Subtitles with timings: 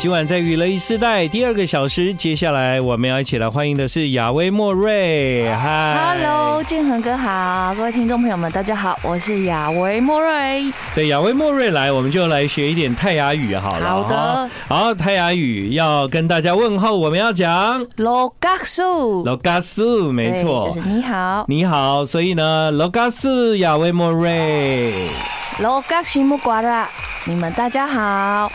[0.00, 5.52] 今晚在娱乐一时代第二个小时，接下来我们要一起来欢迎的是亚威莫瑞。
[5.56, 10.72] 嗨，Hello，建恒哥好，各位听众朋友们，大家好，我是亚威莫瑞。
[10.94, 13.88] 对，亚威莫瑞来，我们就来学一点泰雅语好了。
[13.88, 22.06] 好的，好，泰雅语要跟大家问候，我们要讲罗嘎苏，罗嘎苏，没错，就是你好，你好。
[22.06, 25.08] 所以呢，罗嘎苏，亚威莫瑞，
[25.58, 26.88] 罗嘎西木瓜拉，
[27.24, 28.48] 你们大家好。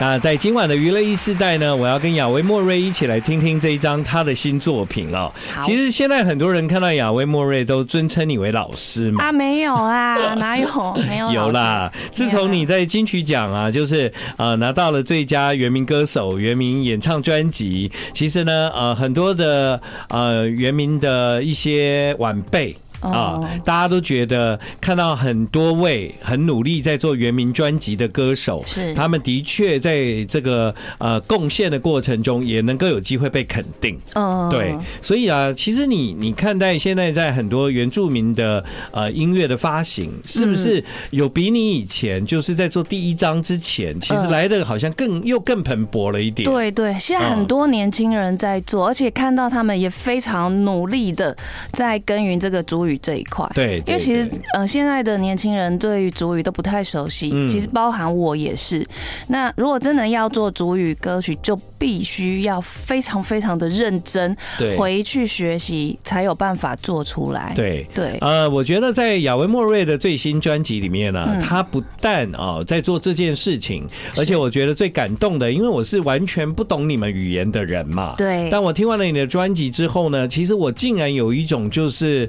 [0.00, 5.30] 那在今晚的娱乐一世代呢，我要跟亚威莫瑞一起来听听这一张他的新作品哦。
[5.62, 9.24] 其实现在很多人看到亚威莫瑞都尊称你为老师嘛。
[9.24, 10.66] 啊，没有啊，哪有？
[11.08, 11.30] 没有。
[11.32, 22.76] 有啦，自从你在金曲奖啊，就是呃拿到了最佳原名歌手、原名演唱专辑，其实呢，呃很多的呃原名的一些晚辈。
[23.02, 33.98] 啊、哦，大家都觉得看到很多位很努力在做原名专辑的歌手，是他们的确在这个呃贡献的过程中，也能够有机会被肯定。
[34.14, 46.48] 哦，对，所以啊，其实你你看待现在在很多原住民的呃音乐的发行，是不是有比你以前就是在做第一张之前，其实来的好像更又更蓬勃了一点？
[46.48, 51.36] 对对，现在很多年轻人在做，而且看到他们也非常努力的
[51.72, 52.91] 在耕耘这个主语。
[52.98, 58.86] 这一块，对，因为其实呃，现在的年轻人对于主语都不太熟悉，其实包含我也是。
[59.28, 64.36] 那如果真的要做主语歌曲，就必须要非常非常的认真，
[64.76, 67.52] 回去学习才有办法做出来。
[67.54, 78.48] 对对，呃，我觉得在亚文莫瑞的最新专辑里面呢，他不但啊在做这件事情，而且我觉得最感动的，因为我是完全不懂你们语言的人嘛，对。
[78.50, 82.28] 但我听完了你的专辑之后呢，其实我竟然有一种就是。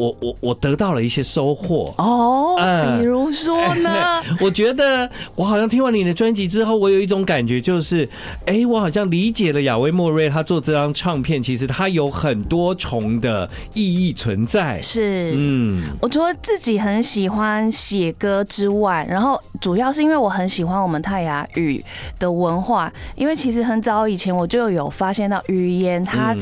[0.00, 2.56] 我我我得到了一些收获哦，
[2.98, 4.22] 比如说呢？
[4.40, 8.08] 我觉得我好像听完你的专辑之后，我有一种感觉，就是，
[8.46, 14.80] 哎，我好像理解了亚威莫瑞他做这张唱片，其实他有很多重的意义存在。
[14.80, 21.84] 是，嗯，我除了自己很喜欢写歌之外，然后主要是因为我很喜欢我们泰雅语
[22.18, 26.34] 的文化，因为其实很早以前我就有发现到语言它，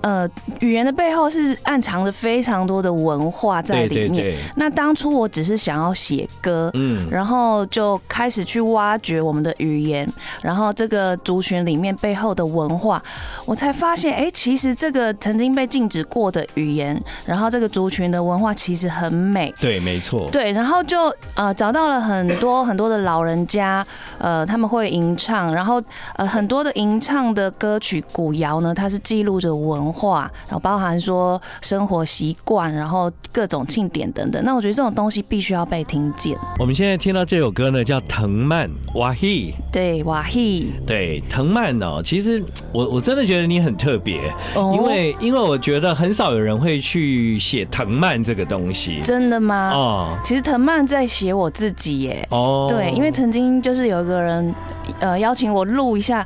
[0.00, 0.28] 呃，
[0.58, 2.92] 语言的背后是暗藏着非常多的。
[3.04, 4.34] 文化在里面。
[4.56, 10.10] 那当初我只是想要写歌，嗯，然后就开始去挖掘我们的语言，
[10.42, 13.02] 然后这个族群里面背后的文化，
[13.44, 19.52] 我才发现，哎，其实这个曾经被禁止过的语言，然后这个族群的文化其实很美。
[19.60, 20.28] 对，没错。
[20.32, 23.86] 对，然后就呃找到了很多很多的老人家，
[24.18, 25.82] 呃，他们会吟唱，然后
[26.16, 32.93] 呃很多的吟唱的歌曲古谣呢，它是记录着文化，然后包含说生活习惯，然后。
[32.94, 36.38] 然后各种庆典等等，那我觉得这种东西必须要被听见。
[36.60, 42.00] 我们现在听到这首歌呢，叫藤蔓哇嘿，对哇嘿，对藤蔓哦。
[42.04, 42.40] 其实
[42.70, 49.00] 我我真的觉得你很特别，因为因为我觉得很少有人会去写藤蔓这个东西。
[49.02, 49.72] 真的吗？
[49.74, 52.24] 哦，其实藤蔓在写我自己耶。
[52.30, 54.54] 哦，对，因为曾经就是有一个人
[55.00, 56.24] 呃邀请我录一下。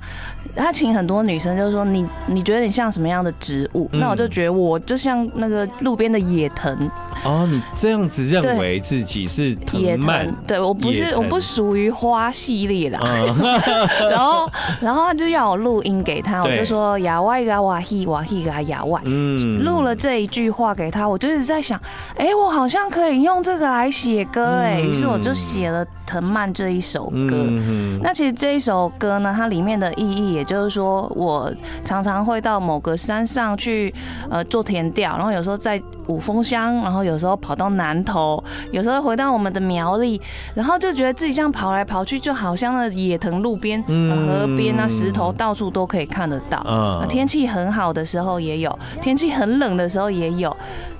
[0.56, 3.88] 他请很多女生，就是说你你觉得你像什么样的植物？
[3.92, 6.90] 嗯、那我就觉得我就像那个路边的野藤。
[7.24, 10.32] 哦，你这样子认为自己是藤蔓？
[10.46, 13.00] 对，我不是，我不属于花系列啦。
[13.02, 13.50] 嗯、
[14.10, 14.50] 然后，
[14.80, 19.00] 然后他就要我录音给他，我就说亚外嘎哇嘿哇嘿嘎亚外。
[19.04, 21.78] 嗯，录了这一句话给他，我就一直在想，
[22.16, 27.36] 哎、欸，我好像可以用这个来写歌，哎，于是我就写了《藤蔓》这一首歌。
[27.48, 31.52] 嗯、那其实这一首歌呢，它里面的意义，也就是说，我
[31.84, 33.92] 常常会到某个山上去，
[34.30, 40.20] 呃，做田调，然后有时候在五峰乡，然后有时候跑到南头，有时候回到我们的苗栗，
[40.54, 46.58] 然后就觉得自己这样跑来跑去，就好像那野藤路边、河边啊、石头到处都可以看得到。
[46.58, 50.56] 啊，天气很好的时候也有，天气很冷的时候也有。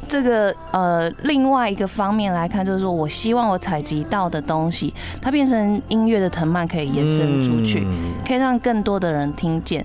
[0.08, 7.86] 这个呃，另外一个方面来看，就是说我希望我采集到的东西，它变成音乐的藤蔓，可以延伸出去，
[8.26, 9.84] 可以让更多的人听见。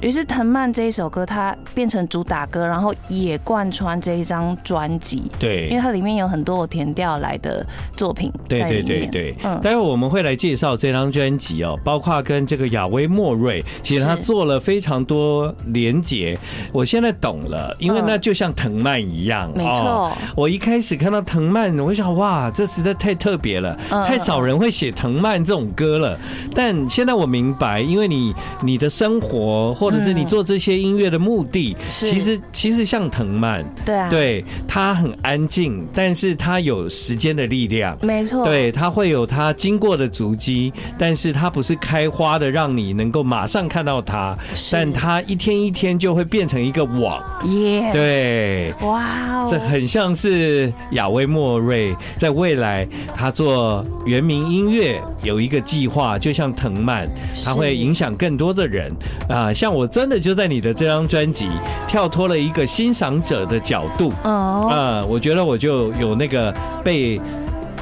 [0.00, 5.30] 于是《藤蔓》这一首歌，它变成主打歌，然后也贯穿这一张专辑。
[5.38, 8.30] 对，因为它里面有很多我填调来的作品。
[8.48, 16.38] 对对对对，嗯，待会我们会来介绍这张专辑哦，包括跟这个亚威莫瑞，其实他做了非常多连结。
[16.72, 19.50] 我现在懂了，因为那就像藤蔓一样。
[19.54, 20.12] 没错。
[20.36, 23.74] 我一开始看到藤蔓，我想哇，这实在太特别了，
[24.06, 26.18] 太少人会写藤蔓这种歌了。
[26.54, 44.36] 但现在我明白，因为你你的生活，或者是你做这些音乐的目的，其实其实像藤蔓，对啊，对，它很安静，但是它有时间的力量，没错，对，它会有它经过的足迹，但是它不是开花的，让你能够马上看到它，
[44.70, 57.08] 但它一天一天就会变成一个网，耶，对，哇，这很像是亚威莫瑞在未来他做原民音乐有一个计划，就像藤蔓，
[57.44, 58.92] 它会影响更多的人。
[59.28, 59.52] 啊。
[59.54, 61.48] 像我真的就在你的这张专辑
[61.88, 66.54] 跳脱了一个欣赏者的角度，啊，我觉得我就有那个
[66.84, 67.20] 被。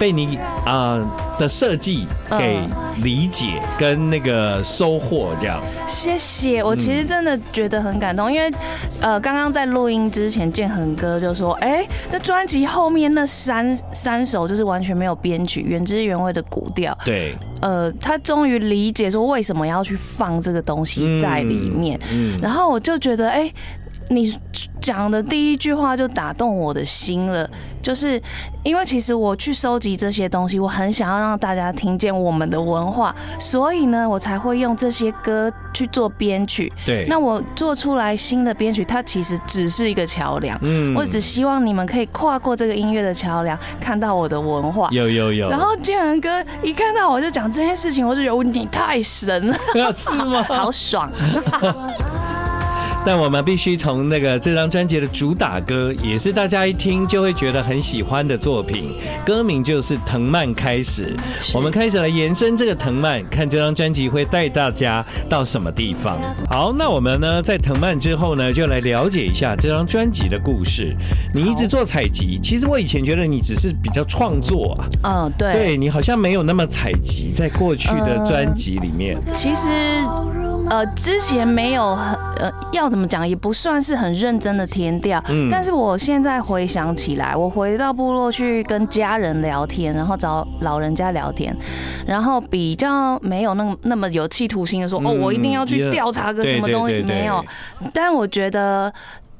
[0.00, 0.98] 被你啊
[1.42, 2.06] 的设计
[2.38, 2.60] 给
[3.02, 6.62] 理解跟那个收获这样，谢谢。
[6.62, 8.48] 我其实真的觉得很感动，因为
[9.00, 21.98] 呃，刚刚在录音之前，建恒哥就说：“哎，那专辑后面那三三首就是完全没有编曲，原汁原味的古调。”对，呃，他终于理解说为什么要去放这个东西在里面。
[22.12, 23.52] 嗯，然后我就觉得，哎。
[24.08, 24.36] 你
[24.80, 27.48] 讲的第一句话就打动我的心了，
[27.80, 28.20] 就是
[28.62, 36.72] 因为其实我去收集这些东西，我很想要让大家听见我们的文化，所以呢，我才会用这些歌去做编曲。
[36.84, 40.58] 对，那我做出来新的编曲，它其实只是一个桥梁。
[40.62, 44.88] 嗯，我只希望你们可以跨过这个音乐的桥梁，看到我的文化。
[44.90, 45.48] 有有有。
[45.48, 49.56] 然后建仁哥一看到我就讲这件事情，我就觉得你太神了，
[49.96, 50.42] 是吗？
[50.50, 51.10] 好爽。
[53.04, 58.94] 但我们必须从那个这张专辑的主打歌，也是大家一听就会觉得很喜欢的作品，
[59.26, 61.16] 歌名就是《藤蔓》开始。
[61.52, 66.18] 我们开始来延伸这个藤蔓，看这张专辑会带大家到什么地方。
[66.48, 70.94] 好，那我们呢，在藤蔓之后呢，就来了解一下这张专辑的故事。
[71.34, 74.86] 你一直做采集，其实我以前觉得你只是比较创作啊。
[75.02, 79.18] 嗯，对，对你好像没有那么采集，在过去的专辑里面。
[79.34, 79.68] 其实。
[80.72, 85.22] 呃，之前没有很呃，要怎么讲，也不算是很认真的填掉。
[85.28, 91.54] 嗯，但是我现在回想起来，我回到部落去跟家人聊天，然后找老人家聊天，
[92.06, 97.44] 然后比较没有那么那么有企图心的说，哦，我一定要去调查个什么东西，没有。
[97.92, 98.90] 但我觉得。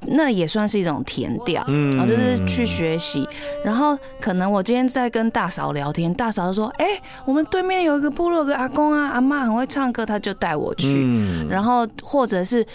[0.06, 3.26] 那也算是一种填调，嗯，然后就是去学习，
[3.64, 6.87] 然后可能我今天在跟大嫂聊天，大嫂就说：“哎，
[7.25, 11.06] 我们对面有一个部落，有个阿公啊，阿妈很会唱歌，他就带我去。”
[11.49, 12.66] 然后或者是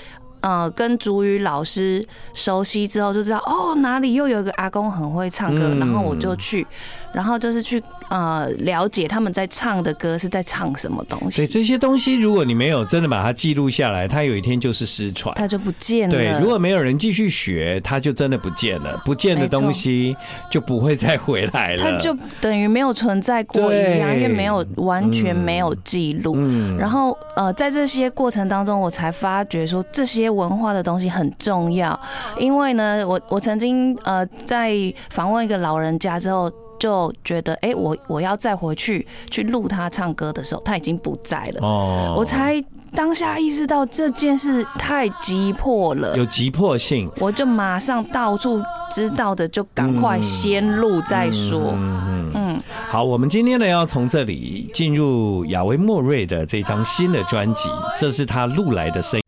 [0.42, 6.66] 呃，跟主语老师熟悉之后，就知道哦，哪里又有一个阿公很会唱歌，然后我就去。
[7.14, 11.38] 然后就是去呃了解他们在唱的歌是在唱什么东西。
[11.38, 16.16] 对，这些东西，如果你没有真的把它记录下来，它有一天就是失传，它就不见了。
[16.16, 19.02] 对，如果没有人继续学，它就真的不见了。
[19.06, 20.16] 不见的东西
[20.52, 21.84] 就不会再回来了。
[21.84, 26.34] 它就等于没有存在过一样，因为没有完全没有记录。
[26.38, 26.78] 嗯。
[26.78, 32.00] 然后呃，在这些过程当中，我才发觉说这些文化的东西很重要。
[32.38, 34.74] 因为呢，我我曾经呃在
[35.10, 36.52] 访问一个老人家之后。
[36.80, 41.62] 就觉得哎、欸，我我要再回去去录他唱歌的时候，他已经不在了。
[41.62, 42.64] 哦，我才
[42.94, 51.72] 当下意识到这件事太急迫了，有急迫性，我就马上到处知道的就赶快先录再说。
[51.74, 59.20] 嗯嗯，嗯，嗯，好，我们今天呢要从这里进入亚威莫瑞的这张新的专辑，这是他录来的声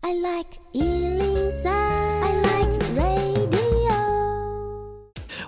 [0.71, 0.98] 音。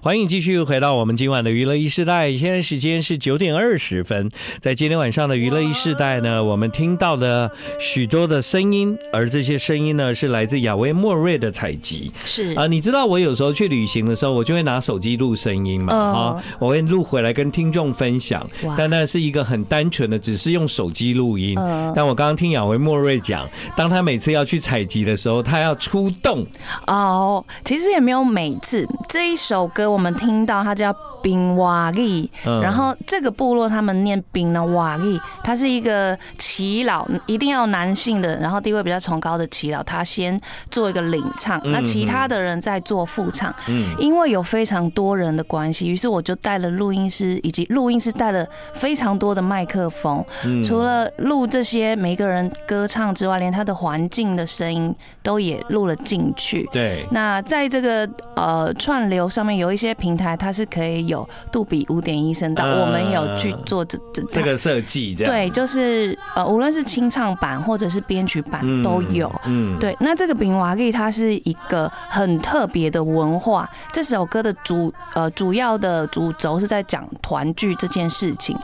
[0.03, 4.31] 欢迎继续回到我们今晚的娱乐一世代，现在时间是九点二十分。
[4.59, 12.11] 在今天晚上的娱乐一世代呢，我们听到的许多的声音，而这些声音呢是来自亚威莫瑞的采集。
[12.25, 18.49] 是啊，你知道我有时候去旅行的时候，我就会拿手机录声音嘛，啊，我会录回来跟听众分享。
[18.75, 21.55] 但那是一个很单纯的，只是用手机录音。
[21.95, 26.43] 但我刚刚听亚威莫瑞讲，当他每次要去采集的时候，他要出动。
[26.87, 29.90] 哦，其实也没有每次这一首歌。
[29.91, 43.53] 我们听到它叫冰瓦利，然后这个部落他们念冰呢瓦利，他是一个耆老，一定要男性的，然后地位比较崇高的耆老，他先做一个领唱，那其他的人在做副唱。
[43.97, 50.23] 因为有非常多人的关系，于是我就带了录音师，以及录音师带了非常多的麦克风，
[50.63, 56.67] 除了录这些每个人歌唱之外，连他的环境的声音都也录了进去。
[56.71, 59.91] 对，那在这个呃串流上面有一些。
[60.01, 69.31] 平台它是可以有杜比五点一声道，我们有去做这这这个设计，对，就是呃，无论是清唱版或者是编曲版都有。
[69.45, 73.69] 嗯，对，那这个饼瓦利它是一个很特别的文化。
[73.91, 78.57] 这首歌的主呃主要的主轴是在讲团聚这件事情。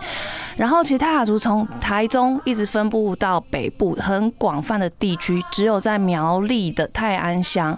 [0.55, 7.77] 然后其实泰雅族从台中一直分布到北部很广泛的地区，只有在苗栗的泰安乡，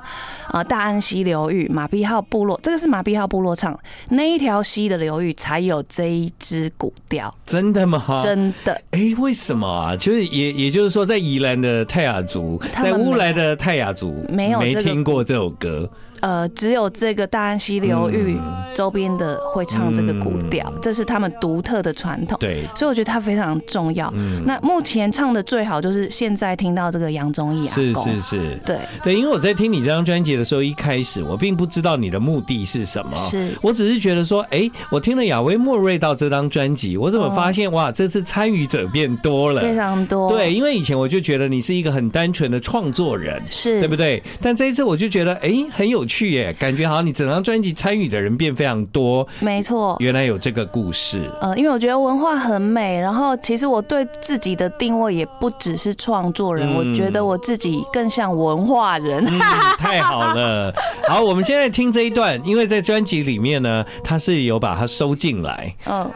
[0.53, 7.33] 呃大安溪流域马币号部落，这个是马币号部落唱那一条溪的流域才有这一支古调。
[7.45, 8.19] 真的吗？
[8.21, 8.81] 真的。
[8.91, 9.95] 哎，为什么啊？
[9.95, 15.89] 就是也也就是说，在宜兰的泰雅族，在乌来的泰雅族没有没听过这首歌。
[16.21, 18.37] 呃，只有这个大安溪流域
[18.73, 22.37] 周边的会唱这个古调，嗯、这是他们独特的传统。
[22.39, 24.11] 对，所以我觉得它非常重要。
[24.15, 28.77] 嗯、那目前唱的最好就是现在听到这个杨宗义啊，是是是，对。
[29.03, 33.51] 对，因为我在听你这张专辑的时候，一开始我并不知道你的目的是什么，是。
[33.61, 40.29] 我只是觉得说，哎、欸，我听了雅威莫瑞到这张专辑，我怎么发现、哦、哇，这次参与者变多了，非常多。
[40.29, 43.79] 对，因为以前我就觉得你是一个很单纯的创作人，是。
[43.79, 44.21] 对不对？
[44.41, 46.85] 但这一次我就觉得，哎、欸，很有趣耶，感觉。
[46.87, 51.29] 好像，你整张专辑参与的人变非常多，没错，原来有这个故事。
[51.39, 59.23] 呃，因为我觉得文化很美，然后其实我对自己的定位也不只是创作人，嗯、我觉得我自己更像文化人。
[59.23, 59.39] 嗯、
[59.77, 60.73] 太好了，
[61.07, 65.75] 好，我们现在听这一段，因为在专辑里面呢，它是有把它收进来。
[65.85, 66.11] 嗯。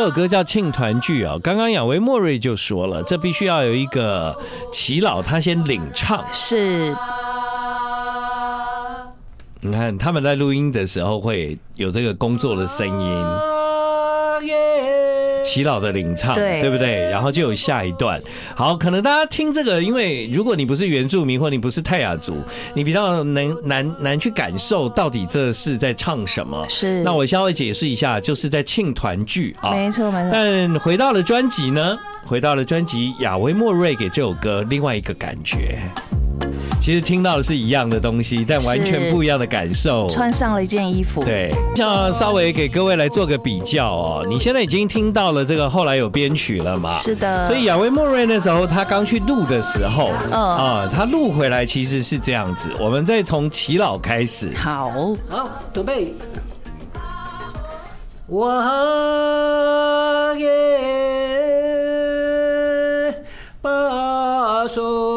[0.00, 4.34] 这首歌叫《庆团聚》啊，刚刚雅威莫瑞就说了，这必须要有一个
[4.72, 6.24] 齐老他先领唱。
[6.32, 6.96] 是，
[9.60, 13.26] 你看他们在录音的时候会有这个工作的声音。
[15.50, 17.00] 耆老的领唱，对，对不对？
[17.10, 18.22] 然后就有下一段。
[18.54, 22.36] 好，可能大家听这个，因为如果你不是原住民或你不是泰雅族，
[22.72, 26.64] 你比较难难难去感受到底这是在唱什么。
[26.68, 27.02] 是。
[27.02, 29.72] 那我稍微解释一下，就是在庆团聚啊。
[29.72, 30.30] 没错，没错。
[30.32, 35.80] 但回到了专辑呢，回到了专辑，亚威莫瑞给这首歌另外一个感觉。
[36.80, 40.08] 其实听到的是一样的东西，但完全不一样的感受。
[40.08, 41.52] 穿上了一件衣服，对。
[41.76, 46.96] 像稍微给各位来做个比较哦，你现在已经听到了这个后来有编曲了嘛？
[46.98, 47.46] 是的。
[47.46, 52.70] 所以亚威莫瑞那时候他刚去录的时候，嗯啊，他录回来其实是这样子。
[52.78, 54.52] 我们再从齐老开始。
[54.54, 54.92] 好，
[55.28, 56.14] 好，准备。
[58.26, 58.52] 我
[60.38, 60.48] 也
[63.60, 65.10] 把手。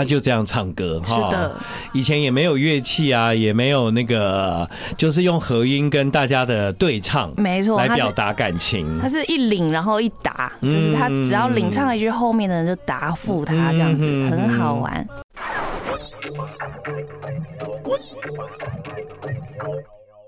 [0.00, 1.54] 他就这样唱歌，是的。
[1.92, 4.66] 以前也没有乐器啊，也没有那个，
[4.96, 8.98] 就是用和音跟大家的对唱，没错，来表达感情。
[8.98, 15.06] 他是一领然后一答，就是他只要领唱一句，后面的人就答复他，这样子很好玩。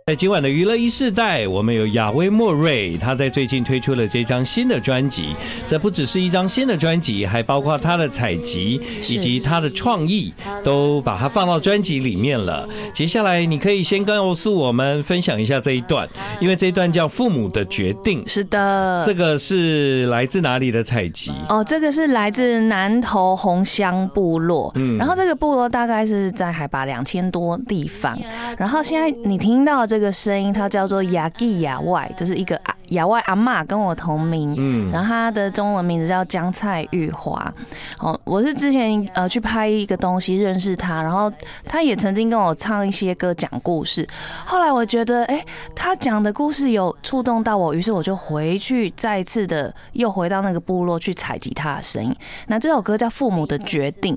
[0.07, 5.29] 在今晚的娱乐一世代，我们有亚威莫瑞，他在最近推出了这张新的专辑。
[5.65, 12.69] 这不只是一张新的专辑，还包括他的采集以及他的创意，都把它放到专辑里面了。
[12.93, 16.09] 接下来，你可以先告诉我们分享一下这一段，
[16.41, 18.25] 因为这一段叫《父母的决定》。
[18.29, 21.31] 是的，这个是来自哪里的采集？
[21.49, 24.73] 哦，这个是来自南投红乡部落。
[24.75, 28.19] 嗯，然后这个部落大概是在海拔两千多地方。
[28.59, 29.87] 然后现在你听到。
[29.93, 37.53] 这个声音，它叫做雅吉雅外，就是一个雅外阿嬷跟我同名，嗯，然后他的中文名字叫江菜玉华。
[37.99, 41.31] 哦，我是之前呃去拍一个东西认识他，然后
[41.67, 44.09] 他也曾经跟我唱一些歌讲故事。
[44.47, 45.45] 后来我觉得，哎，
[45.77, 52.17] 他讲的故事有触动到我，于是我就回去再一次的又回到那个部落去采集他的声音。
[52.47, 54.15] 那这首歌叫《父母的决定》。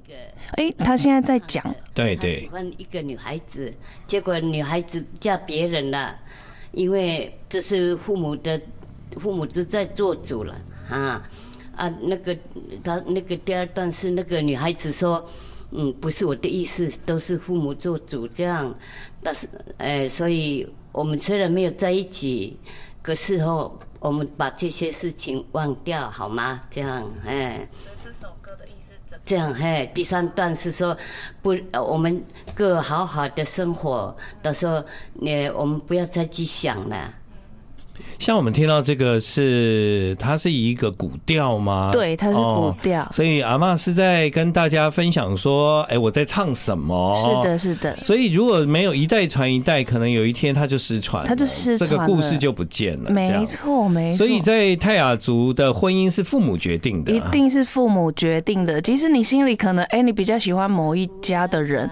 [0.54, 3.74] 哎，他现在在讲，对对，喜欢一个女孩子，
[4.08, 6.16] 结果女孩子嫁别人了，
[6.72, 8.60] 因为这是父母的，
[9.18, 10.56] 父母都在做主了
[10.90, 11.28] 啊
[11.76, 12.38] 啊，那个
[12.84, 15.28] 他那个第二段是那个女孩子说，
[15.72, 18.74] 嗯，不是我的意思，都是父母做主这样，
[19.22, 22.58] 但是哎，所以我们虽然没有在一起，
[23.02, 26.62] 可是后我们把这些事情忘掉好吗？
[26.70, 27.68] 这样哎。
[28.02, 28.14] 这
[29.26, 30.96] 这样嘿，第三段是说，
[31.42, 37.12] 不，我们各好好的生活，到时候，你我们不要再去想了。
[38.20, 41.90] 像我们听到这个是，它是一个古调吗？
[41.92, 43.04] 对，它是古调。
[43.04, 47.14] 哦，所以阿嬷是在跟大家分享说，哎，我在唱什么？
[47.16, 47.96] 是的，是的。
[48.02, 53.10] 所以如果没有一代传一代，可能有一天它就失传，它就失传，这个故事就不见了。
[53.12, 54.18] 没错，没错。
[54.18, 58.82] 所以在泰雅族的婚姻是父母决定的，一定是父母决定的。
[58.82, 61.90] 即使你心里可能，哎，你比较喜欢某一家的人，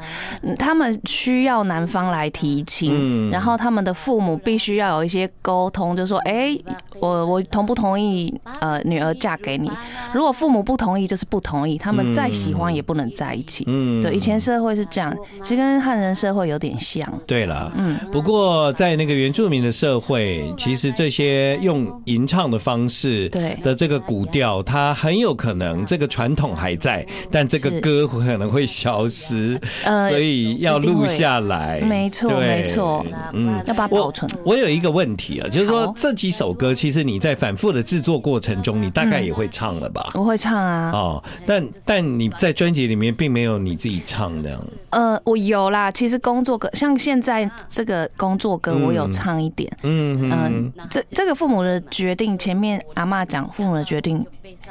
[0.58, 6.58] 他们需要男方来提亲，嗯，然后他们的父母必须要有一些沟通，就说，哎，
[7.00, 9.72] 我我同不同意呃女儿嫁给你？
[10.14, 13.64] 如果父母不同意，就是不同意，他们再喜欢也不能在一起。
[13.68, 17.08] 嗯，对，以前社会是这样，其实跟汉人社会有点像。
[17.26, 23.58] 对了，嗯，不过在那个原住民的社会，其实这些用吟唱的方式对。
[23.64, 31.82] 的这个古调，它很有可能这个传统还在，但这个歌可能会消失，呃，所以要录下来。
[31.82, 34.30] 没错，没错，嗯，要把它保存。
[34.44, 40.12] 我有一个问题啊，就是说这几首歌，其实你在反复的制作过程中，你大概也会唱了吧？
[40.16, 40.92] 我会唱啊。
[40.92, 44.60] 哦，但但你在专辑里面并没有你自己唱的。
[44.90, 45.90] 呃，我有啦。
[45.90, 49.72] 其实工作歌，像现在这个工作歌，我有唱一点。
[49.84, 54.18] 嗯嗯，这这个父母的决定，前面阿妈讲父母的决定，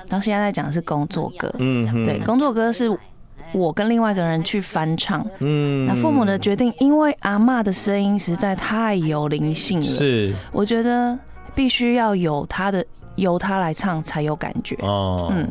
[0.09, 1.51] 然后现在在讲的是工作歌。
[1.59, 2.91] 嗯，对，工作歌是
[3.53, 5.27] 我跟另外一个人去翻唱。
[5.41, 11.19] 嗯，那父母的决定，因为阿嬷的声音实在太有灵性了，是，我觉得
[11.55, 12.85] 必须要有他的。
[13.17, 14.75] 由他来唱才有感觉。
[14.81, 15.47] 哦，嗯，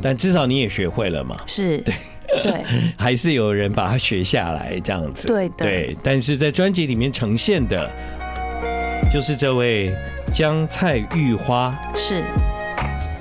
[0.00, 1.76] 但至少你也学会了嘛，是。
[1.82, 1.94] 对。
[2.42, 2.64] 对，
[2.96, 7.88] 还是有人把它学下来这样子，对对，但是在专辑里面呈现的，
[9.12, 9.94] 就是这位
[10.32, 11.70] 江菜玉花。
[11.94, 12.24] 是。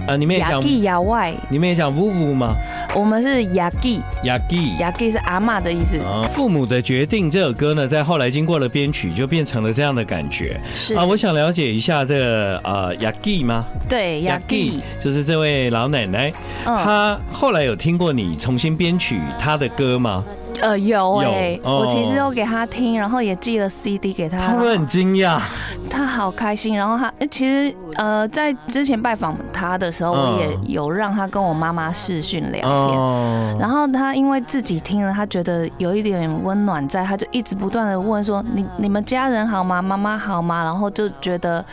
[0.08, 2.56] 啊，你们也讲亚外，你们也讲呜呜吗？
[2.94, 5.98] 我们是亚吉，亚吉，亚吉是阿嬷的意思。
[6.30, 10.60] 父母的决定这首歌呢，在后来经过了编曲，就变成了这样的感觉。
[10.76, 13.64] 是啊，我想了解一下这个呃亚吉吗？
[13.88, 16.32] 对，亚吉就是这位老奶奶，
[16.66, 20.24] 她后来有听过你重新编曲她的歌吗？
[20.64, 24.38] 呃，有哎、欸，我其实有给他听，然后也寄了 CD 给他。
[24.40, 25.38] 他会很惊讶，
[25.90, 26.74] 他好开心。
[26.78, 33.60] 然后他其实呃，在之前拜访他的时候，我也有让他跟我妈妈视讯聊天。
[33.60, 39.82] 然后他因为自己听了，他觉得有一点温暖在，他就一直不断的问说：“你你们家人好吗？
[39.82, 41.64] 妈妈好吗？”然后就觉得。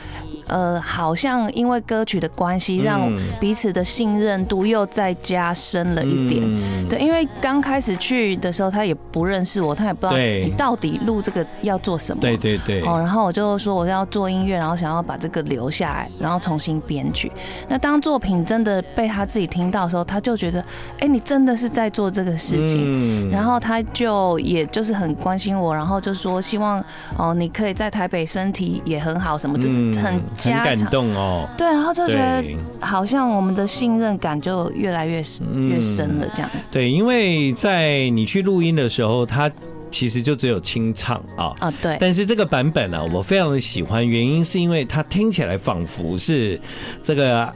[0.51, 6.43] 呃，好像因为歌曲的关系，让彼此的信任度又再加深了一点。
[6.45, 12.21] 嗯、对，因为刚开始去的时候，他也不认识我，他也不知道你到底录这个要做什么。
[12.21, 12.83] 对对对。
[12.83, 17.31] 哦，然后我就说我要做音乐，然后想要把这个留下来，然后重新编曲。
[17.69, 20.61] 那当作品真的被他自己听到的时候，他就觉得，
[20.99, 22.83] 哎，你真的是在做这个事情。
[22.85, 26.85] 嗯、然后他就也就是很关心我，然后就说希望
[27.17, 30.21] 哦，你可以在台北身体也很好，什么就是很。
[30.41, 32.45] 很感动哦，对，然后就觉得
[32.81, 36.51] 好像我们的信任感就越来越深越深了，这样。
[36.71, 39.51] 对，因为在你去录音的时候，他
[39.91, 41.97] 其实就只有清唱啊啊，对。
[42.01, 46.61] 但是这个版本呢，我非常的喜欢，原因是因为它听起来仿佛是
[47.03, 47.53] 这个。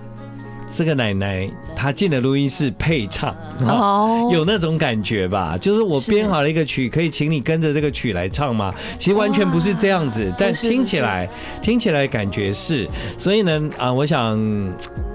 [0.74, 5.56] 这个奶奶她进了录音室配唱，哦，有那种感觉吧？
[5.56, 8.74] 就是我编好了一个曲，可以请你跟着这个曲来唱吗？
[8.98, 11.28] 其实完全不是这样子，但听起来
[11.62, 12.88] 听起来感觉是。
[13.16, 14.36] 所以呢，啊，我想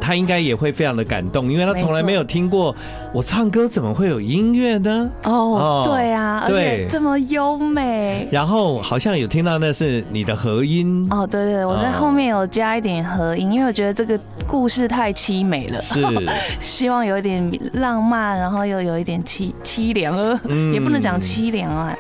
[0.09, 2.75] 他应该也会非常的感动，因为他从来没有听过
[3.13, 5.07] 我唱歌，怎么会有音乐呢？
[5.23, 8.27] 哦，对啊，而且这么优美。
[8.31, 11.07] 然后好像有听到那是你的和音。
[11.11, 16.03] 哦，对对，我在后面有加一点和音，因为我觉得这个故事太凄美了，是
[16.59, 21.95] 希望有一点浪漫，然后又有一点凄凄凉，嗯，也不能讲凄凉啊。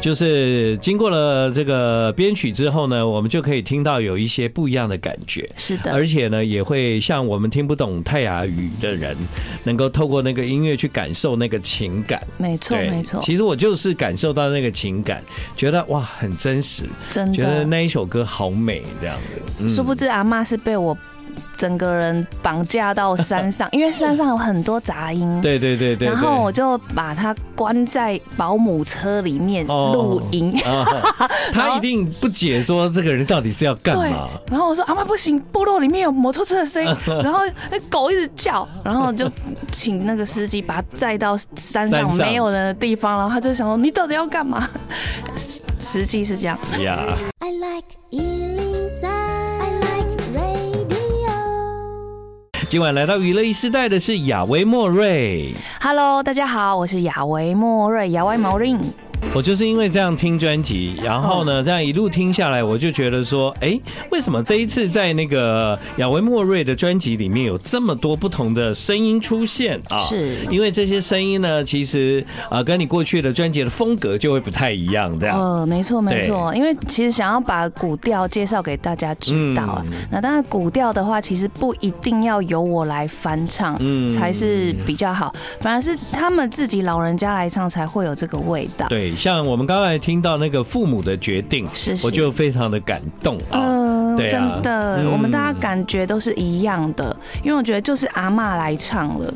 [0.00, 5.48] 就是经过了这个编曲之后呢，我们就可以听到有一些不一样的感觉。
[5.56, 9.16] 是的，而且呢，也会像我们听不懂泰雅语的人，
[9.64, 12.22] 能够透过那个音乐去感受那个情感。
[12.38, 13.20] 没错，没错。
[13.22, 15.22] 其实我就是感受到那个情感，
[15.56, 19.16] 觉得哇，很真实，真的觉得那一首歌好美，这样
[19.60, 19.68] 的。
[19.68, 20.96] 殊不知阿妈是被我。
[21.58, 25.40] 整个人绑架到山上， 因为山上有很多杂音。
[25.42, 26.08] 对对对对。
[26.08, 30.56] 然后我就把他关在保姆车里面录音。
[31.52, 34.28] 他一定不解说这个人到底是要干嘛。
[34.50, 37.40] 然后我说阿妈不行，部落里面有摩托车的声音， 然后
[37.70, 39.28] 那狗一直叫，然后就
[39.72, 44.68] 请那个司机把他载到山上没有人的地方，然后他就想说你到底要干嘛？
[45.80, 46.56] 实际是这样。
[52.70, 55.54] 今晚来到娱乐一时代的是亚维莫瑞。
[55.80, 58.76] Hello，大家好，我是亚维莫瑞，亚维莫瑞。
[59.34, 63.78] 我就是因为这样听专辑，然后呢，这样一路听下来，我就觉得说，哎，
[64.10, 69.98] 为什么这一次在那个亚维莫瑞的专辑里面有这么多不同的声音出现啊？
[69.98, 75.38] 是，因为这些声音呢，其实啊，跟你过去的专辑的风格就会不太一样，这样。
[75.38, 79.84] 呃，没错没错，因为其实想要把古调介绍给大家知道啊。
[80.10, 88.88] 那当然，古调的话，其实不一定要由我来翻唱，嗯，才是比较好，反而是他们自己老人家来唱才会有这个味道。
[88.88, 89.07] 对。
[89.16, 93.77] 像我们刚才听到那个父母的决定，是是，我就非常的感动啊。
[94.28, 99.32] 真的，我们大家感觉都是一样的，因为我觉得就是阿嬷来唱了。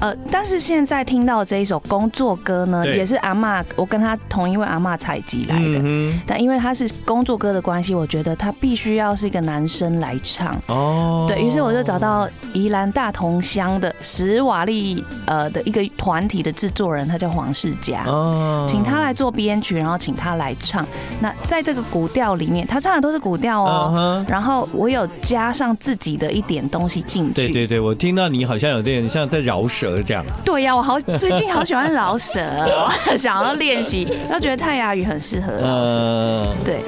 [0.00, 6.12] 呃，但是现在听到这一首工作歌呢，也是阿嬷，我跟他同一位阿嬷采集来的。
[6.24, 10.56] 但因为他是工作歌的关系，我觉得他必须要是一个男生来唱。
[10.66, 18.04] 哦，对，于是我就找到宜兰大同乡的史瓦利呃的一个团体的制作人，他叫黄世佳。
[18.06, 20.86] 哦，请他来做编曲，然后请他来唱。
[21.20, 24.17] 那在这个古调里面，他唱的都是古调哦。
[24.28, 27.34] 然后我有加上自己的一点东西进去。
[27.34, 30.02] 对对对，我听到你好像有点像在饶舌。
[30.02, 32.40] 这样对呀，我好最近好喜欢饶舌，
[33.16, 35.52] 想要练习，然后觉得泰雅语很适合。
[35.62, 36.80] 嗯，对。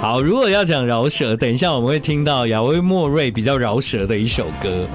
[0.00, 4.86] 好，如果要讲饶舌，等一下我们会听到亚威莫瑞比较饶舌的一首歌。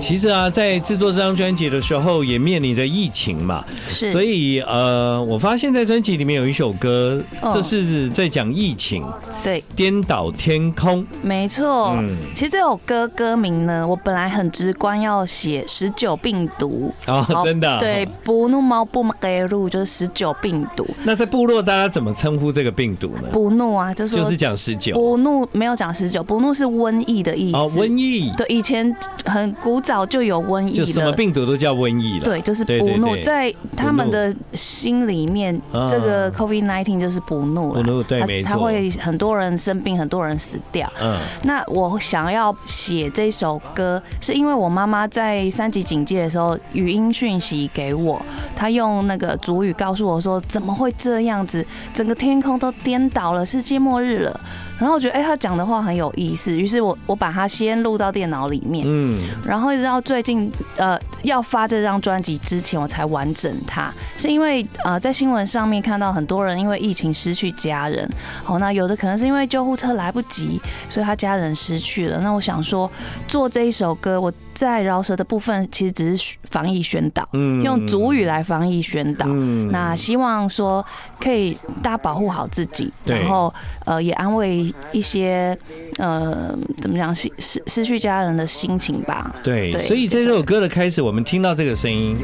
[0.00, 4.12] 其实啊，在制作这张专辑的时候，也面临着疫情嘛，是。
[4.12, 7.20] 所以呃，我发现在专辑里面有一首歌，
[7.52, 9.04] 这是在讲疫情。
[9.46, 11.94] 对，颠倒天空，没错。
[12.00, 17.78] 嗯，其实这首歌歌名呢，我本来很直观要写十九病毒哦，真的。
[17.78, 20.84] 对，布怒猫布马盖路就是十九病毒。
[21.04, 23.28] 那在部落大家怎么称呼这个病毒呢？
[23.30, 24.94] 不怒啊，就是就是讲十九。
[24.94, 27.56] 不怒没有讲十九，不怒是瘟疫的意思。
[27.56, 28.32] 哦，瘟疫。
[28.36, 28.92] 对，以前
[29.26, 32.24] 很古早就有瘟疫，就什么病毒都叫瘟疫了。
[32.24, 35.56] 对，就是布努，在他们的心里面，
[35.88, 37.80] 这个 COVID-19 就是不怒了。
[37.80, 38.48] 布努对，没错。
[38.48, 39.35] 他会很多。
[39.38, 40.90] 人生病，很多人死掉。
[41.00, 48.20] 嗯，那我想要写这首歌，是因为我妈妈在三级警戒的时候语音讯息给我，
[48.56, 51.64] 她用那个主语告诉我说：“怎么会这样子？
[51.94, 54.40] 整个天空都颠倒了，世界末日了。”
[54.78, 68.06] 然后我觉得，哎，他讲的话很有意思，于是我我把它先录到电脑里面，嗯，然后一直到最近，呃，要发这张专辑之前，我才完整它，是因为呃，在新闻上面看到很多人因为疫情失去家人，
[68.44, 72.20] 好，那有的可能是因为救护车来不及，所以他家人失去了。
[72.20, 72.90] 那我想说，
[73.26, 80.84] 做这一首歌，我在饶舌的部分其实只是防疫宣导，嗯，用主语来防疫宣导，嗯，那希望说
[81.18, 83.52] 可以大家保护好自己，然后
[83.86, 84.65] 呃，也安慰。
[84.92, 85.56] 一些
[85.98, 89.34] 呃，怎么讲失失失去家人的心情吧。
[89.42, 92.16] 对，所以这首歌的开始，我们听到这个声音，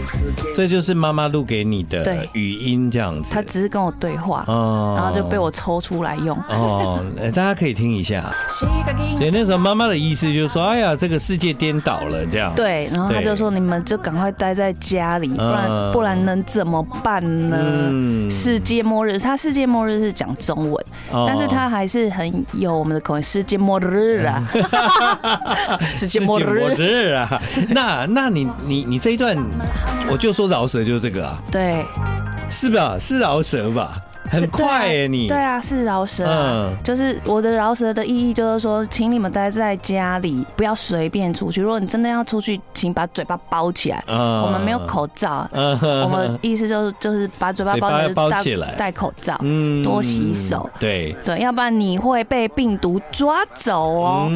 [0.55, 3.33] 这就是妈妈录给你的语音，这样子。
[3.33, 6.37] 他只是跟我对话，哦，然后就被我抽出来用。
[6.49, 8.33] 哦，大家可以听一下。
[8.49, 12.53] 所以那时候妈妈的意思就是说，哎呀，这个世界颠倒了，这样。
[12.55, 18.29] 对，然后他就说，你们就赶快待在家里，不然不然能怎么办呢？
[18.31, 20.85] 世界末日，他世界末日是讲中文，
[21.27, 22.32] 但是他还是很。
[22.53, 24.43] 有我们的口音，世界末日啊！
[25.97, 27.41] 世界末日啊！
[27.71, 29.37] 那那你你你这一段，
[30.11, 31.39] 我就说饶舌就是这个啊？
[31.51, 31.85] 对，
[32.49, 32.97] 是吧？
[32.99, 34.01] 是饶舌吧？
[34.33, 41.61] 很快耶，你对啊，是饶舌，嗯，就是我的饶舌的意义就是说，请你们待在家里，不要随便出去。
[41.61, 44.03] 如果你真的要出去，请把嘴巴包起来。
[44.07, 49.39] 我们没有口罩，我们意思就是就是把嘴巴包起来，戴口罩，
[49.85, 50.69] 多洗手。
[50.81, 54.31] 对对，要不然你会被病毒抓走哦。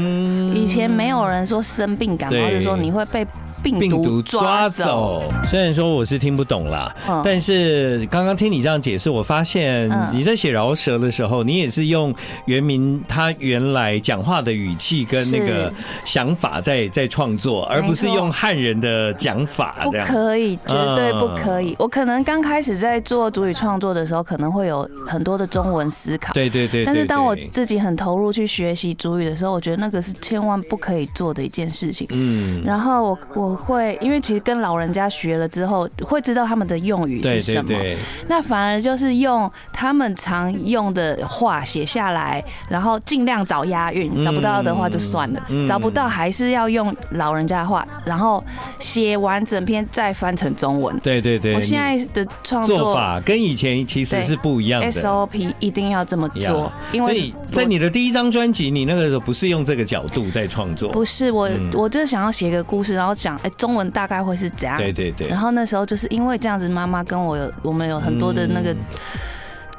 [0.54, 3.26] 以前没有人说生病感冒，是说你会被。
[3.72, 15.72] 病毒抓走，虽然说我是听不懂啦，但是刚刚听你这样解释，我发现你在写饶舌的时候，你也是用原名他原来讲话的语气跟那个
[16.04, 19.76] 想法在在创作，而不是用汉人的讲法。
[19.82, 21.74] 不可以，绝对不可以。
[21.78, 26.32] 我可能刚开始在做主语创作的时候，可能会有很多的中文思考。
[26.32, 26.84] 对对对。
[26.84, 32.06] 但是当我自己很投入去学习主语的时候，我觉得那个是千万不可以做的一件事情。
[32.10, 32.62] 嗯。
[32.64, 33.55] 然后我我。
[33.56, 37.68] 会，因为其实跟老人家学了之后，会知道他们的用语是什么。
[37.68, 37.98] 对对对。
[38.28, 48.44] 那反而就是用他们常用的话写下来，然后尽量找押韵，找不到的话就算了，嗯、找不到还是要用老人家的话，然后
[48.78, 50.98] 写完整篇再翻成中文。
[51.00, 51.54] 对对对。
[51.54, 54.90] 我现在的创作做法跟以前其实是不一样的。
[54.90, 60.90] SOP 一定要这么做，因为在你的第一张专辑，你那个时候不是用这个角度在创作。
[60.90, 63.35] 不是我，嗯、我就是想要写个故事，然后讲。
[63.56, 65.28] 中文大概会是这样，对对对。
[65.28, 68.74] 然后那时候就是因为这样子，妈妈跟我有我们有很多的那个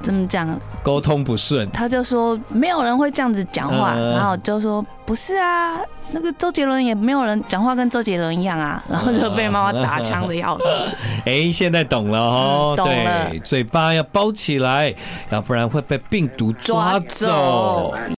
[0.01, 0.59] 怎么讲？
[0.83, 1.69] 沟通不顺。
[1.71, 5.79] 他就说没有人会这样子讲话，呃、然后就说不是啊，
[6.11, 10.65] 那个周杰伦也没有人讲话跟周杰伦一样啊，然后就被妈妈打枪的要死。
[11.25, 14.93] 哎、欸，现在懂了哦，嗯、懂了对，嘴巴要包起来，
[15.29, 17.93] 要不然会被病毒抓走。
[17.97, 18.17] 抓走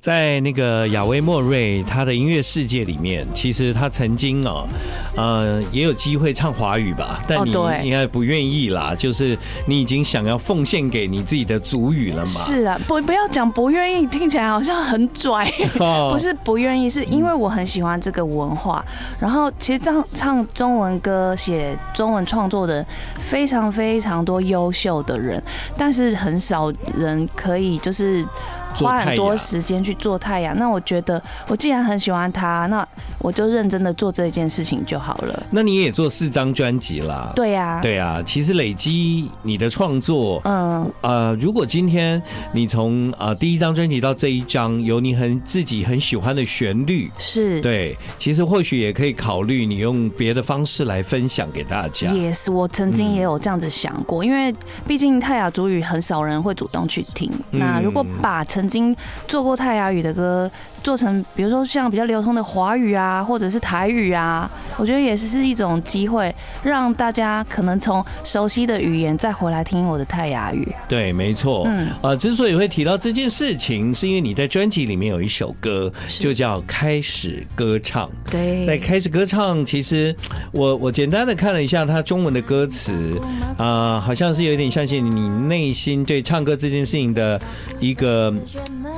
[0.00, 4.66] 在那个亚威莫瑞他的音乐世界里面，其实他曾经哦，
[5.14, 7.52] 呃，也有机会唱华语吧，但你
[7.84, 8.94] 应该不愿意啦。
[8.98, 9.36] 就是
[9.66, 12.26] 你已经想要奉献给你自己的族语了嘛？
[12.26, 15.52] 是啊，不不要讲不愿意，听起来好像很拽。
[16.10, 18.82] 不是不愿意，是因为我很喜欢这个文化。
[19.20, 22.86] 然后其实唱唱中文歌、写中文创作的人
[23.18, 25.42] 非常非常多优秀的人，
[25.76, 28.24] 但是很少人可以就是。
[28.74, 32.86] 花很多时间去做太阳，那我觉得我既然很喜欢他，那
[33.18, 35.42] 我就认真的做这件事情就好了。
[35.50, 37.32] 那你也做四张专辑啦？
[37.34, 38.22] 对呀，对啊。
[38.24, 52.10] 其实累积你的创作，嗯呃，如果今天你从呃第一张专辑到这一张有你很自己很喜欢的旋律，是对，其实或许也可以考虑你用别的方式来分享给大家。
[52.10, 54.54] Yes，我曾经也有这样子想过，因为
[54.86, 57.30] 毕竟泰雅族语很少人会主动去听。
[57.50, 58.94] 那如果把成曾经
[59.26, 60.50] 做过泰雅语的歌，
[60.82, 70.66] 做成比如说像比较流通的华语啊，或者是台语啊，我觉得也是是一种机会，让大家可能从熟悉的语言再回来听我的泰雅语。
[70.88, 71.64] 对，没错。
[71.66, 78.06] 嗯，呃，之所以会提到这件事情，是因为你在专辑里面有一首歌，就叫《开始歌唱》。
[78.30, 80.14] 对，在《开始歌唱》，其实
[80.52, 83.20] 我我简单的看了一下它中文的歌词，
[83.56, 87.40] 啊、呃，好像是有点像是你内心对唱歌这件事情的
[87.78, 88.34] 一个。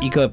[0.01, 0.29] 一个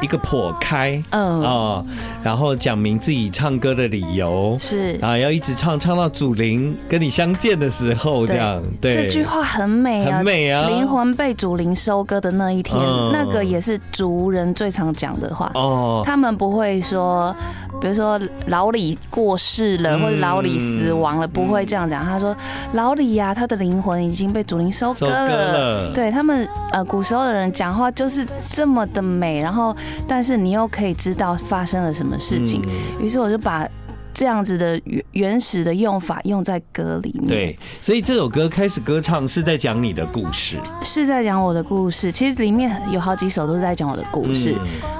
[0.00, 1.84] 一个破开，嗯啊，
[2.22, 8.94] 然后讲明自己唱歌的理由是啊，要一直唱唱到祖灵跟你相见的时候，这样对。
[8.94, 10.68] 这句话很美啊，很美啊。
[10.68, 12.78] 灵魂被祖灵收割的那一天，
[13.12, 16.02] 那个也是族人最常讲的话哦。
[16.04, 17.34] 他们不会说，
[17.80, 22.04] 比如说老李过世了，或者老李死亡了，不会这样讲。
[22.04, 22.36] 他说
[22.74, 25.92] 老李呀，他的灵魂已经被祖灵收割了。
[25.92, 29.74] 对他们呃，古时候的人讲话就是这么的美，然后。
[30.06, 32.60] 但是你又可以知道发生了什么事情，
[33.00, 33.66] 于是我就把
[34.12, 37.26] 这样子的原原始的用法用在歌里面。
[37.26, 42.10] 对，所以这首歌开始歌唱是在讲你的故事，是在讲我的故事。
[42.10, 44.56] 其实里面有好几首都是在讲我的故事。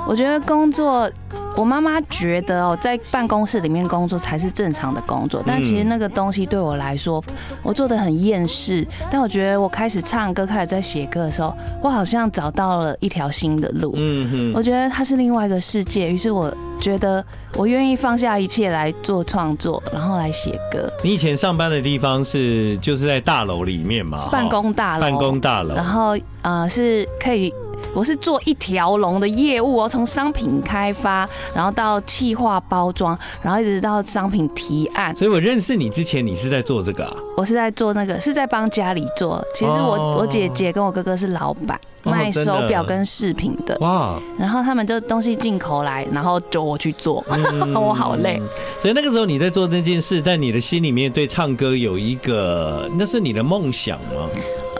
[0.07, 1.11] 我觉得工作。
[1.57, 7.23] 我妈妈觉得哦，在办公室里面工作才是正常的工作，但其实那个东西对我来说，
[7.63, 8.87] 我做的很厌世。
[9.11, 13.93] 但我觉得我开始唱歌，开始在写歌的时候，我好像找到了一条新的路。
[13.97, 16.11] 嗯哼，我觉得它是另外一个世界。
[16.11, 17.23] 于是我觉得
[17.57, 20.91] 我愿意放下一切来做创作，然后来写歌。
[21.03, 24.29] 你以前上班的地方是就是在大楼里面嘛？
[24.31, 25.75] 办公大楼，办公大楼。
[25.75, 27.53] 然后呃，是可以。
[27.95, 35.15] 我是做一条龙的业务哦，从商品开发，然后到企划包装，然后一直到商品提案。
[35.15, 37.17] 所以我认识你之前，你是在做这个啊？
[37.37, 39.45] 我是在做那个，是在帮家里做。
[39.55, 43.77] 其实我我姐姐跟我哥哥是老板，卖手表跟饰品的。
[43.81, 44.19] 哇！
[44.39, 47.25] 然后他们就东西进口来，然后就我去做，
[47.75, 48.41] 我好累。
[48.81, 54.29] 所以那个时候你在做这件事，在你的心里面对唱歌有一个，那是你的梦想吗？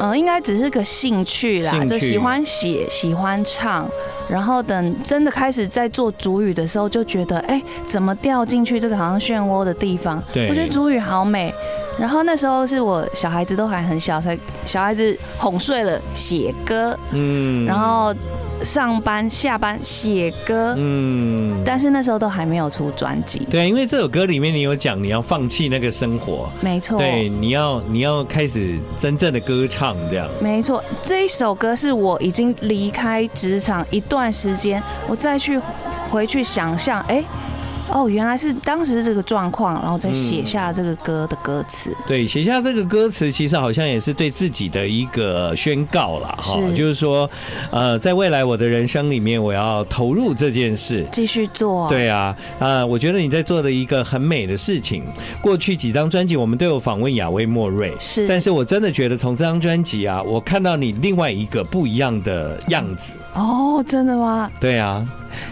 [0.01, 3.87] 嗯，应该只是个兴趣啦，就喜欢写，喜欢唱，
[4.29, 10.23] 然后等真的开始在做主语的时候，就觉得，哎，怎么掉进去这个好像漩涡的地方？
[10.33, 11.55] 对，我觉得主语好美。
[12.01, 18.15] 然后那时候是我小孩子都还很小，才小孩子哄睡了，写歌，嗯，然后。
[18.63, 23.39] 上班、下班、写歌，嗯，但是那时候都还没有出专辑。
[23.51, 26.99] 对，因为这首歌里面你有讲你要放弃那个生活，没错。
[26.99, 30.29] 对，你要你要开始真正的歌唱，这样。
[30.43, 35.59] 没错，这一首歌是我已经离开职场一段时间，我再去
[36.11, 37.25] 回去想象，哎。
[37.93, 41.95] 哦，原来是当时这个状况，然后再写下这个歌的歌词。
[42.07, 47.29] 对，写下这个歌词，其实好像也是对自己的一个宣告了哈，就是说，
[47.71, 51.89] 呃，在未来我的人生里面，我要投入这件事，继续做。
[51.89, 55.05] 对啊，啊，我觉得你在做的一个很美的事情。
[55.43, 63.15] 过去几张专辑，我们都有访问亚威莫瑞，是，但是我真的觉得从这张专辑啊，我看到你另外一个不一样的样子。
[63.35, 64.51] 哦，真的吗？
[64.61, 65.07] 对啊。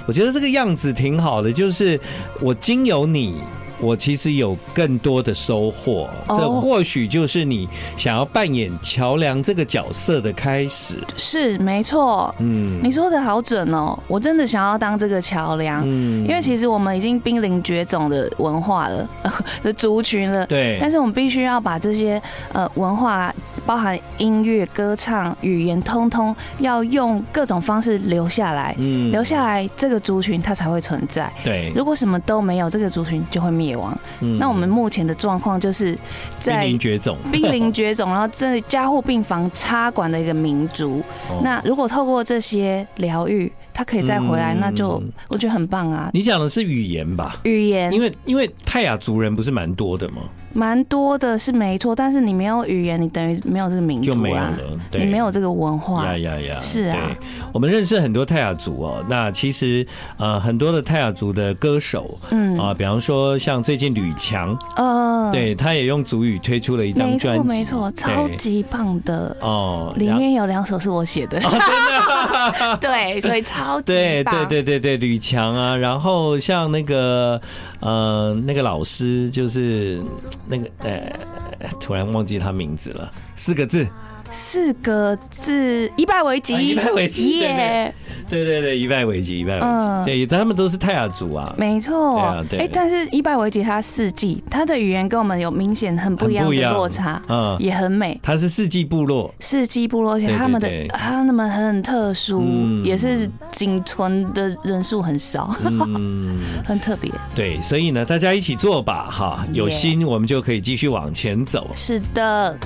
[0.06, 1.98] 我觉得这个样子挺好的，就是
[2.40, 3.36] 我经由你
[3.80, 6.08] 我其实有更多的收获。
[6.26, 10.96] 这或许就是你想要扮演桥梁这个角色的开始。
[11.16, 12.34] 是，没错。
[12.40, 15.82] 嗯，你说的好准哦，我真的想要当这个桥梁。
[15.84, 19.08] 嗯，因为其实我们已经濒临绝种的文化了，
[19.62, 20.44] 的族群了。
[20.46, 20.76] 对。
[20.80, 22.20] 但是我们必须要把这些
[22.52, 23.32] 呃文化，
[23.68, 28.74] 包含音乐、歌唱、语言，通通要用各种方式留下来。
[28.78, 31.30] 嗯，留下来这个族群它才会存在。
[31.44, 31.70] 对。
[31.76, 33.94] 如果什么都没有，这个族群就会灭亡。
[34.20, 34.38] 嗯。
[34.38, 35.94] 那我们目前的状况就是
[36.40, 41.02] 在濒临绝种，濒临绝种， 然后这加护病房插管的一个民族。
[41.28, 41.42] 哦。
[41.44, 46.08] 那如果透过这些疗愈，他可以再回来，那就我觉得很棒啊。
[46.14, 47.36] 你讲的是语言吧？
[47.44, 50.22] 语言，因为因为泰雅族人不是蛮多的吗？
[50.54, 54.58] 蛮多的是没错，但是你没有语言，你等于没有这个民族啊，就没有了，
[54.90, 56.06] 对，你没有这个文化。
[56.06, 56.58] 呀呀呀！
[56.60, 57.10] 是啊，
[57.52, 59.04] 我们认识很多泰雅族哦。
[59.08, 69.92] 那其实呃，很多的泰雅族的歌手，嗯啊，比方说像最近吕强，呃，对，他也用族语推出了一张专辑，没错，超级棒的哦。
[69.96, 77.40] 里面有两首是我写的，真的， 对，所以超级对对对对对，吕强啊，然后像那个
[77.80, 80.00] 呃那个老师就是。
[80.48, 83.86] 那个呃，突然忘记他名字了，四个字。
[84.30, 87.94] 四个字，一败为吉，一败为吉，耶！
[88.28, 90.04] 对对对，一败为吉，一败为吉。
[90.04, 92.36] 对，他们都是泰雅族啊，没错。
[92.50, 98.18] 对，哎，但是一败为吉，它四季，它的语言跟我们有明显很不一样的落差，嗯，也很美。
[98.22, 102.44] 它是四季部落，四季部落，而且他们的他们很特殊，
[102.84, 107.10] 也是仅存的人数很少，嗯， 很特别。
[107.34, 111.70] 对，所以呢，大家一起做吧，哈，有心我们就可以继续往前走。
[111.74, 112.56] 是的。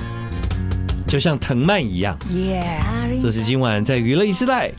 [1.07, 2.62] 就像藤蔓一样，耶！
[3.21, 4.71] 这是今晚在娱乐一时代，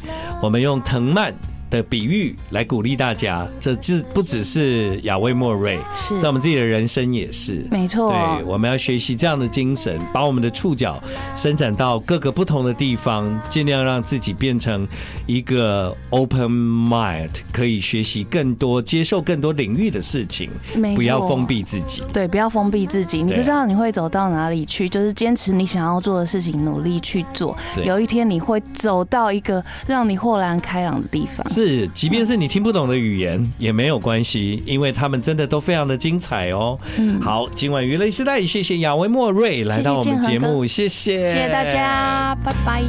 [0.42, 1.34] 我们用藤蔓
[1.74, 8.12] 的比喻来鼓励大家，这只不只是亚威莫瑞，是在我们自己的人生也是，没错。
[8.12, 11.02] 对，我们要学习这样的精神，把我们的触角
[11.36, 14.88] 伸展到各个不同的地方，尽量让自己变成
[15.26, 20.52] 一个 open mind，可以学习更多、接受更多领域的事情。
[20.96, 22.04] 不要封闭自己。
[22.14, 23.24] 对，不要封闭自己。
[23.24, 27.58] 你不知道你会走到哪里去，就是坚持你想要做的事情，努力去做。
[27.84, 31.50] 有一天你会走到一个让你豁然开朗的地方。
[31.50, 31.63] 是，
[31.94, 36.80] 即便是你听不懂的语言也没有关系，因为他们真的都非常的精彩哦。
[36.98, 42.82] 嗯，好，今晚娱乐时代，谢谢亚威莫瑞来到我们节目，谢谢，谢谢大家，拜拜，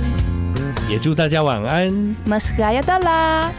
[0.91, 2.17] 也祝大家晚安。
[2.25, 3.51] 马斯卡亚达拉。